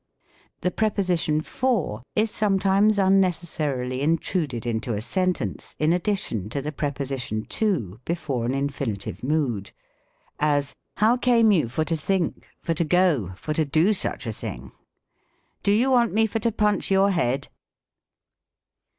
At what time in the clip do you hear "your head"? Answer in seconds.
16.89-17.49